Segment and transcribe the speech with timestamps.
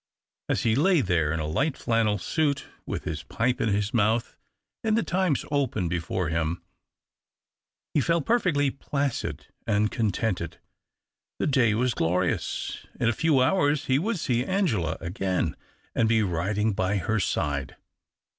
[0.49, 4.35] As he lay there in a light flannel suit, with his pipe in his mouth,
[4.83, 6.59] and the Times open before him,
[7.93, 10.57] he felt perfectly placid and contented.
[11.37, 12.83] The day was glorious.
[12.99, 15.55] In a few hours he would see Angela again
[15.93, 17.75] and be riding by her side.